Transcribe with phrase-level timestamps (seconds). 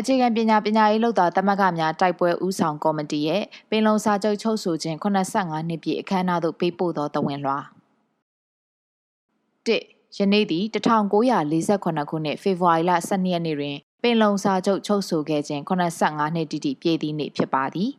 [0.00, 7.58] အခြေခံပညာပညာရေးလုပ်သားတမကများတိုက်ပွဲဦးဆောင်ကော်မတီရဲ့ပင်လုံစာချုပ်ချုပ်ဆိုခြင်း85နှစ်ပြည့်အခမ်းအနားသို့ပေးပို့သောတဝင်လွှာ
[9.66, 9.78] ၁
[10.16, 17.90] ယနေ့သည်1948ခုနှစ်ဖေဖော်ဝါရီလ12ရက်နေ့တွင်ပင်လုံစာချုပ်ချုပ်ဆိုခဲ့ခြင်း85နှစ်တိတိပြည့်သည့်နေ့ဖြစ်ပါသည်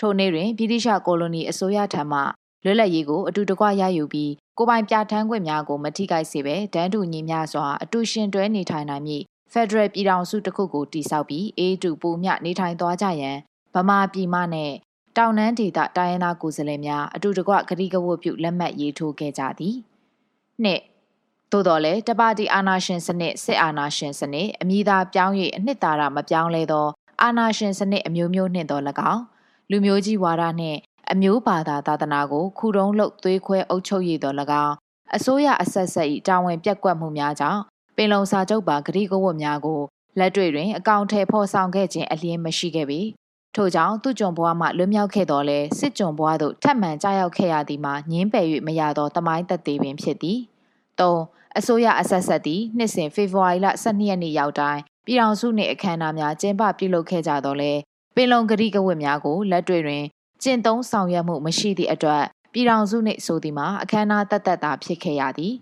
[0.00, 2.20] ထိုနေ့တွင်ဗြိတိရှကိုလိုနီအစိုးရထံမှ
[2.64, 13.36] လွတ်လပ်ရေးကိုအတူတကွရယူပြီးကိုပိုင်ပြဋ္ဌာန်းခွင့်များကိုမထိခိုက်စေဘဲတန်းတူညီမျှစွာအတူရှင်တွဲနေထိုင်နိုင်မည် ဖက်ဒရယ်ပြည်ထောင်စုတစ်ခုကိုတည်ဆောက်ပြီးအေးတူပူမြနေထိုင်သွားကြရန်
[13.74, 14.72] ဗမာပြည်မနဲ့
[15.16, 19.76] တောင်နန်းဒေသတိုင်းရင်းသားကိုယ်စားလှယ်များအတူတကွဂတိကဝတ်ပြုလက်မှတ်ရေးထိုးခဲ့ကြသည်
[20.62, 20.80] နှစ်
[21.50, 26.86] သို့တော်လည်းတပါတီအာနာရှင်စနစ်စစ်အာနာရှင်စနစ်အမိသားပြောင်း၍အနှစ်သာရမပြောင်းလဲသော
[27.22, 29.22] အာနာရှင်စနစ်အမျိုးမျိုးနှင့်တော်၎င်း
[29.70, 30.78] လူမျိုးကြီးဝါဒနှင့်
[31.12, 34.74] အမျိုးဘာသာသာသနာကိုခုတုံးလုပ်သွေးခွဲအုပ်ချုပ်ရတော်၎င်း
[35.16, 37.69] အစိုးရအဆက်ဆက်၏တာဝန်ပြက်ကွက်မှုများကြောင့်ပ
[38.04, 39.80] င်လုံစာချုပ်ပါဂတိကဝတ်များကို
[40.18, 43.00] လက်တွေ့တွင်အကောင့်ထဲဖော်ဆောင်ခဲ့ခြင်းအလျင်းမရှိခဲ့ပေ
[43.54, 50.38] ထို့ကြောင့်သူ့ကျွန်ဘွားမှလွတ်မြောက်ခဲ့တော်လဲစစ်ကျွန်ဘွားသို့ထပ်မံကြားရောက်ခဲ့ရသည်မှာငင်းပယ်၍မရသောတမိုင်းသက်သေပင်ဖြစ်သည်
[50.98, 51.14] ၃
[51.58, 57.72] အစိုးရအဆက်ဆက်သည်နှစ်စဉ်ဖေဖော်ဝါရီလ12ရက်နေ့ရောက်တိုင်းပြည်ထောင်စုနှင့်အခမ်းအနားများကျင်းပပြုလုပ်ခဲ့ကြတော်လဲ
[58.14, 60.04] ပင်လုံဂတိကဝတ်များကိုလက်တွေ့တွင်
[60.42, 65.54] ကျင့်သုံးဆောင်ရွက်မှုမရှိသည့်အတွက်ပြည်ထောင်စုနှင့်ဆိုသည်မှာအခမ်းအနားတက်တက်တာဖြစ်ခဲ့ရသည်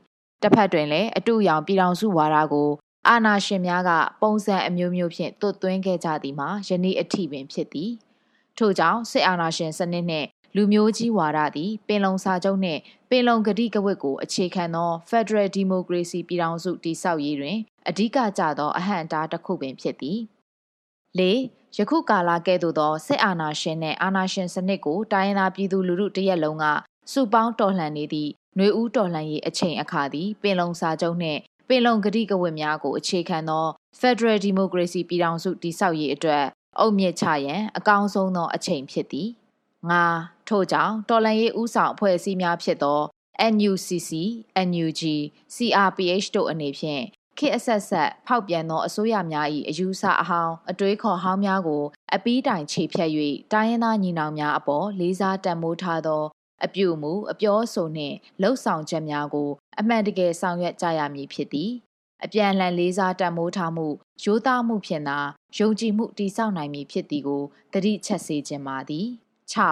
[0.43, 2.71] တစ်ဖက်တွင်လည်းအတူရောင်ပြည်ထောင်စုဝါဒကို
[3.09, 3.91] အာဏာရှင်များက
[4.23, 7.91] ပုံစံအမျိုးမျိုးဖြင့်တွတ်သွင်းခဲ့ကြသည်မှာယနေ့အထိပင်ဖြစ်သည်
[8.59, 12.81] ထို့ကြောင့်စစ်အာဏာရှင်စနစ်နှင့်လူမျိုးကြီးဝါဒသည်ပင်လုံစာချုပ်နှင့်
[13.11, 17.59] ပင်လုံကတိကဝတ်ကိုအခြေခံသော Federal Democracy ပြည်ထောင်စုတည်ဆောက်ရေးတွင်
[17.89, 20.19] အဓိကကျသောအဟန့်အတားတစ်ခုပင်ဖြစ်သည်
[21.19, 21.23] ၄
[21.77, 26.65] ယခုကာလကဲ့သို့သောစစ်အာဏာရှင်နှင့်အာဏာရှင်စနစ်ကိုတိုင်းရင်းသားပြည်သူလူထုတရက်လုံးက
[27.13, 33.67] စုပေါင်းတော်လှန်နေသည့်ຫນွေဦးတော်လှန်ရေးအချိန်အခါသည်ပင်လုံစာချုပ်နှင့်ပင်လုံကတိကဝတ်များကိုအခြေခံသော
[34.01, 36.45] Federal Democracy ပြည်ထောင်စုတည်ဆောက်ရေးအတွက်
[36.79, 39.29] အုတ်မြစ်ချရန်အကောင်းဆုံးသောအချိန်ဖြစ်သည်
[39.91, 40.05] ငါ
[40.49, 43.01] ထို့ကြောင့်တော်လှန်ရေးဦးဆောင်အဖွဲ့အစည်းများဖြစ်သော
[43.53, 44.11] NUCC,
[44.69, 45.03] NUG,
[45.55, 47.03] CRPH တို့အနေဖြင့်
[47.39, 53.11] ခေတ်အဆက်ဆက်ဖောက်ပြန်သောအစိုးရများ၏အယူဆအဟောင်းအတွေးခေါ်ဟောင်းများကိုအပီးတိုင်ခြေဖြတ်၍
[53.53, 56.23] တိုင်းရင်းသားညီနောင်များအပေါ်လေးစားတန်မိုးထားသော
[56.65, 61.71] အပြုမူအပြောဆိုနှင့်လှုပ်ဆောင်ချက်များကို အမှန်တကယ်ဆောင်ရွက်ကြရမည်ဖြစ်သည်
[62.25, 63.87] အပြန်အလှန်လေးစားတန်မိုးထားမှု
[64.23, 65.19] ရိုးသားမှုဖြင့်သာ
[65.57, 67.43] ယုံကြည်မှုတည်ဆောက်နိုင်မည်ဖြစ်သည်ကို
[67.73, 69.07] တတိချက်စေခြင်းပါသည်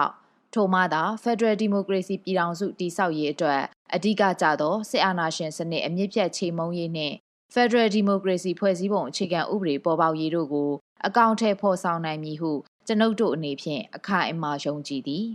[0.01, 3.61] 6ထို့မှသာ Federal Democracy ပြည်ထောင်စုတည်ဆောက်ရေးအတွက်
[3.95, 7.15] အဓိကကျသောစစ်အာဏာရှင်စနစ်အမြင့်ပြတ်ချိန်မုံရေးနှင့်
[7.53, 10.71] Federal Democracy ဖွဲ့စည်းပုံအခြေခံဥပဒေပေါ်ပေါက်ရေးတို့ကို
[11.07, 12.51] အကောင့်ထဲဖော်ဆောင်နိုင်မည်ဟု
[12.87, 15.25] ကျွန်ုပ်တို့အနေဖြင့်အခိုင်အမာယုံကြည်သည်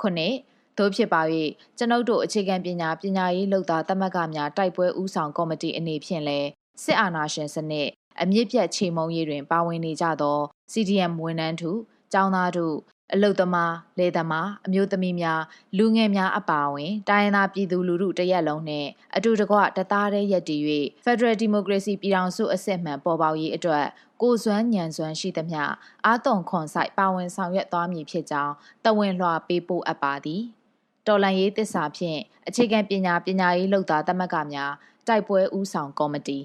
[0.00, 0.34] ခုနှစ်
[0.80, 1.22] တို့ဖြစ်ပါ၍
[1.78, 6.48] ကျွန်ုပ်တို့အခြေခံပညာပညာရေးလုပ်သားတမကများတိုက်ပွဲဦးဆောင်ကော်မတီအနေဖြင့်လည်း
[6.82, 7.88] စစ်အာဏာရှင်စနစ်
[8.22, 10.38] အမြင့်ပြတ်ချိန်မုံရေးတွင် ပါဝင်နေကြသော
[10.72, 11.72] CDM ဝန်ထမ်းထု
[12.12, 12.76] ကျောင်းသားတို့
[13.14, 15.40] အလုသမားလေသမားအမျိုးသမီးများ
[15.78, 18.86] လူငယ်များအပါအဝင်တိုင်းရင်းသားပြည်သူလူထုတရက်လုံးနဲ့
[19.16, 20.62] အတူတကွတသားတည်းရက်တည်၍
[21.04, 23.86] Federal Democracy ပြည်ထောင်စုအစစ်မှန်ပေါ်ပေါက်ရေးအတွက်
[24.22, 25.62] ကိုစွမ်းညံစွမ်းရှိသမျှ
[26.06, 28.54] အာသွန်ခွန်ဆိုင်ပါဝင်ဆောင်ရွက်သွားမည်ဖြစ်ကြောင်း
[28.84, 30.42] တဝင်လွှာပေးပို့အပ်ပါသည်
[31.06, 34.72] တော်လန်ရေးသစ္စာဖြင့်အခြေခံပညာပညာရေးလှုပ်သားတမကများ
[35.08, 36.38] တိုက်ပွဲဦးဆောင်ကော်မတီ